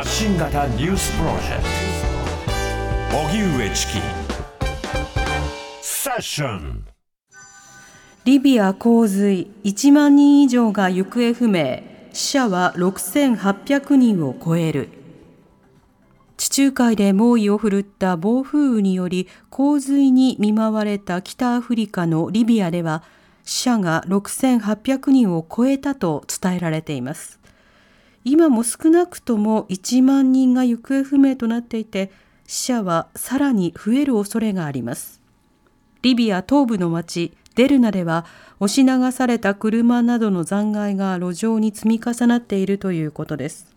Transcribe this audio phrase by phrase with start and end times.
[0.00, 1.62] 発信型ニュースプロジェク
[3.10, 3.18] ト。
[3.18, 3.98] 荻上チキ。
[5.82, 6.86] セッション。
[8.24, 11.82] リビア洪水1万人以上が行方不明。
[12.14, 14.88] 死者は6800人を超える。
[16.38, 23.02] 地中海で猛威を振るった暴風雨により洪水に見舞われた北アフリカのリビアでは
[23.44, 27.39] 死者が6800人を超えたと伝えられています。
[28.24, 32.10] 今も少なくとも1万人が行方不明となっていて
[32.46, 35.20] 死者はさらに増える恐れがあります。
[36.02, 38.26] リビア東部の町デルナでは
[38.58, 43.74] 押し流された車などの残骸が路上に積み重なっているということです。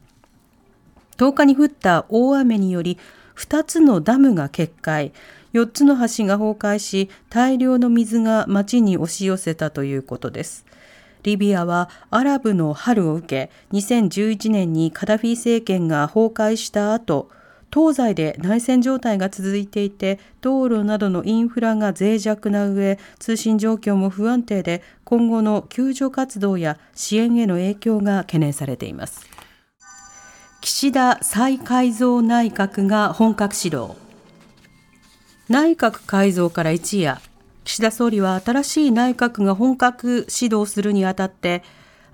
[1.17, 2.97] 10日に降った大雨により
[3.35, 5.11] 2つのダムが決壊。
[5.53, 10.65] 4つの橋が崩壊し大量の水が町に押し寄せたということです。
[11.23, 17.29] リビアはアラブの春を受け2011年にカダフィ政権が崩壊した後
[17.73, 29.27] 東西で内戦状態が続いていて道路などのインフラが脆弱な上通信状況も不安定で今後の救助活動や支援への影響が懸念されています。
[30.61, 33.97] 岸田再改造内閣が本格始動。
[35.49, 37.19] 内閣改造から一夜。
[37.63, 41.63] 岸田総理は新しい内閣が本格始動するにあたって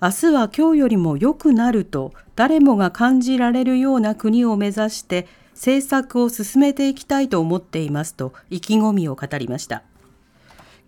[0.01, 9.83] 明日は今日よりも良くなると誰もが感じられるような国を目指して政策を進めていきたいと思っていますと意気込みを語りました。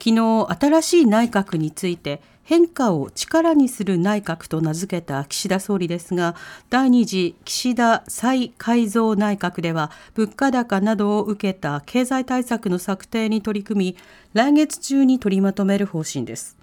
[0.02, 6.36] 昨日新しい内閣について変化を力にする内閣と名付けた岸田総理ですが
[6.70, 13.98] 第2次岸田再改造内閣では物価高などを受けた経済対策の策定に取り組み
[14.33, 16.58] 来月中に取りまとめる方針です。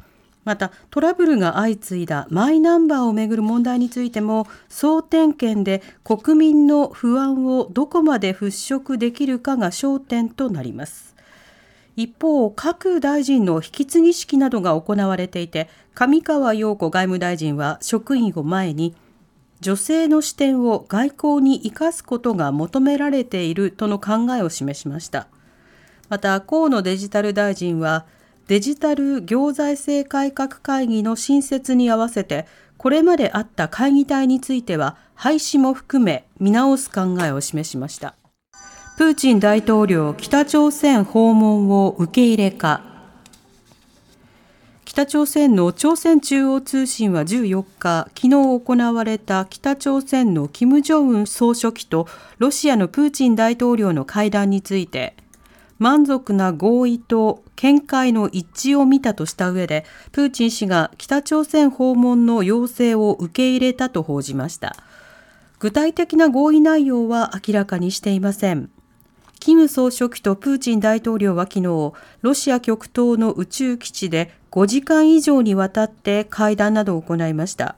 [0.45, 8.47] またトラブルが相次いだマイナンバーをめぐる問題についても総点検で国民の不安をどこまで払
[8.81, 11.15] 拭できるかが焦点となります。
[11.99, 18.95] 一方各大臣の引き継ぎ式などが行われていて上川陽子外務大臣は職員を前に
[19.61, 25.27] 女性の視点を外交に生かすことが求められているとの考えを示しました
[26.09, 28.07] また河野デジタル大臣は
[28.49, 32.47] デジタル行財政改革会議の新設に合わせて、
[32.79, 38.15] これまであった会議体については廃止も含め見直す考えを示しました。
[38.99, 42.83] プーチン大統領北朝鮮訪問を受け入れか。
[44.85, 52.09] 北朝鮮の朝鮮中央通信は14日、昨日行われた北朝鮮の金正恩総書記と
[52.39, 55.15] ロシアのプーチン大統領の会談について、
[55.79, 64.75] 満足な合意と見解の一致を見たとした上で、プーチン氏が北朝鮮訪問の要請を受け入れたと報じました。
[65.61, 68.71] 具体的な合意内容は明らかにしていません。
[69.41, 77.77] キム総書記とプーチン大統領は昨日、ロシア極東の宇宙基地で5時間以上にわたって会談などを行いました。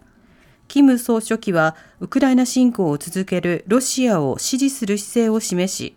[0.68, 5.94] キム総書記は、ウクライナ侵攻を続けるロシアを支持する姿勢を示し、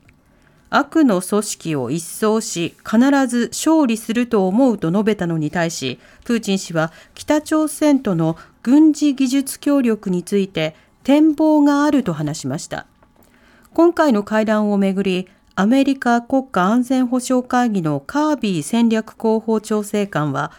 [0.69, 12.87] 悪の組織を一掃し、必ず勝利すると思うと述べたのに対し、プーチン氏は北朝鮮との軍事技術協力について展望があると話しました。
[13.73, 20.51] 今回の会談をめぐり、アメリカ国家安全保障会議のカービー戦略広報調整官は、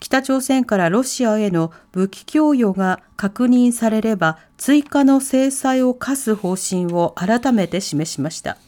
[0.00, 8.58] 北朝鮮からロシアへの武器供与が確認されれば追加の制裁を科す方針を改めて示しました。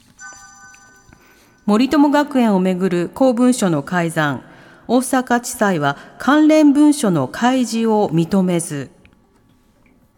[1.66, 4.43] 森友学園をめぐる公文書の改ざん、
[4.88, 8.91] 大阪地裁は関連文書の開示を認めず、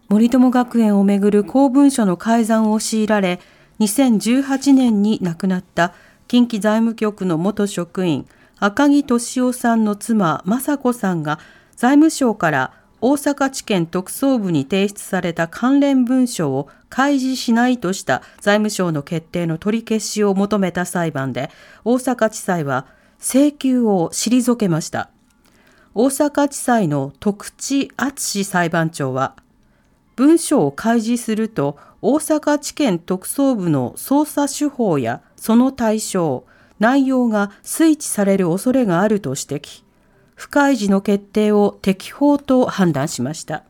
[0.07, 3.41] 森友学園をめぐる公文書の改ざんを強いられ、
[3.79, 5.93] 2018年に亡くなった
[6.27, 8.27] 近畿財務局の元職員、
[8.59, 11.39] 赤木俊夫さんの妻、雅子さんが
[11.75, 21.49] 財務省から大阪地検特捜部に提出された関連文書を開示しないとした財務省の決定の取り消しを求めた裁判で、
[21.85, 22.85] 大阪地裁は
[23.19, 25.09] 請求を退けました。
[25.95, 29.35] 大阪地裁の徳地敦裁判長は、
[30.19, 36.43] 文書を開示すると大阪地検特捜部の捜査手法やその対象、
[36.77, 39.81] 内容が推知される恐れがあると指摘。
[40.35, 43.63] 不開示の決定を適法と判断しました。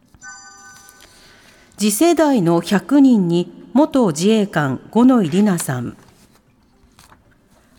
[1.77, 5.95] 次世代の100人に元自衛官五ノ井里奈さん。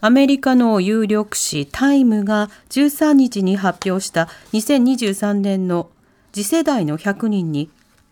[0.00, 5.90] アメリカの有力紙タイムが13日に発表した2023年の
[6.32, 7.68] 次世代の100人に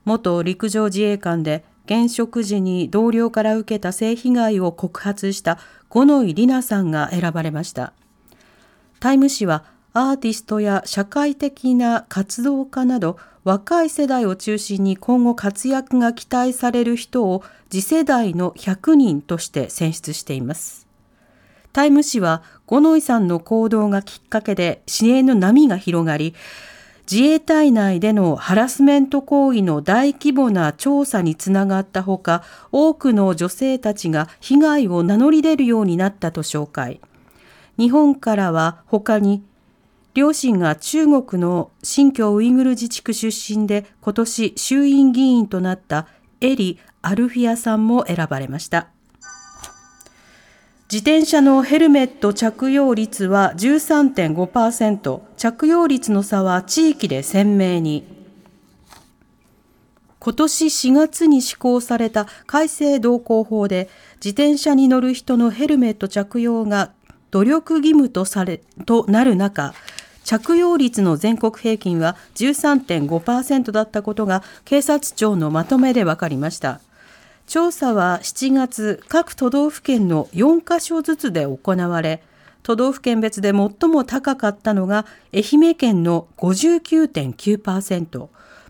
[0.08, 5.58] 元陸上自衛官で現職時に同僚から受けた性被害を告発した
[5.88, 7.92] 五ノ井里奈さんが選ばれました。
[9.00, 20.86] タイム誌はアーティストや社会的な活動家など若い世代を中心に今後活躍が期待される人を次世代の100人として選出しています。
[21.72, 26.34] タイム誌は五ノ井さんの行動がきっかけで支援の波が広がり、
[27.10, 37.00] 自衛隊内でのハラスメント行為の大規模な調査につながったほか、多くの女性たちが被害を名乗り出るようになったと紹介。
[37.78, 39.42] 日本からは他に、
[40.12, 46.08] 両親が中国の新疆ウイグル自治区出身で今年衆院議員となった
[46.42, 48.88] エリ・アルフィアさんも選ばれました。
[50.90, 58.06] 自転車のヘルメット着用率は13.5%、着用率の差は地域で鮮明に。
[60.18, 66.90] 今年4月に施行された改正道交法で、自転車に乗る人のヘルメット着用が
[67.32, 69.74] 努力義務とされ、となる中、
[70.24, 76.80] 着用率の全国平均は13.5%だったことが警察庁のまとめで分かりました。
[77.48, 82.22] 調査は7月各都道府県の4カ所ずつで行われ
[82.62, 88.28] 都道府県別で最も高かったのが愛媛県の59.9%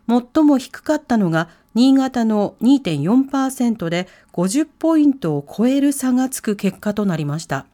[0.08, 7.66] 最も低かったのが新潟の2.4%で50ポイントを超える差がつく結果となりました。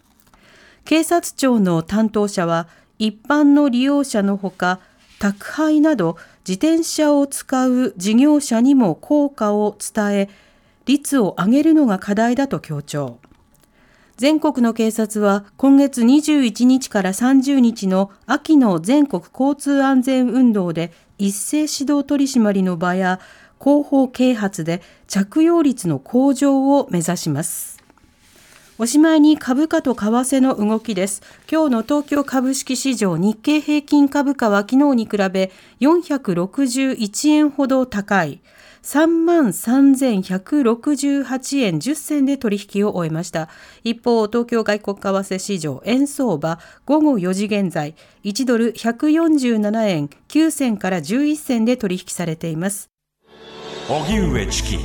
[0.86, 2.66] 警察庁の担当者は
[2.98, 4.80] 一般の利用者のほか
[5.18, 6.16] 宅配など
[6.48, 10.28] 自転車を使う事業者にも効果を伝え
[10.86, 13.19] 率を上げるのが課題だと強調。
[14.16, 23.19] 全国の警察は今月21日から30日の秋の全国交通安全運動で一斉指導取締りの場や
[23.60, 27.82] 広報啓発で着用率の向上を目指します。
[28.76, 31.22] おしまいに株価と為替の動きです。
[31.50, 38.40] 今日の東京株式市場日経平均株価は昨日に比べ461円ほど高い。
[38.84, 43.48] 3万3168円10銭で取引を終えました。
[43.82, 47.94] 一方、東京外国為替市場円相場午後4時現在、
[48.25, 52.90] 1ドル147円9銭から11銭で取引されています。
[53.88, 54.76] 荻上チキ